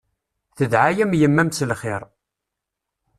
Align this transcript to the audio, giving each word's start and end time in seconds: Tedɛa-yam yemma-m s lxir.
Tedɛa-yam 0.57 1.11
yemma-m 1.15 1.49
s 1.57 1.59
lxir. 1.71 2.01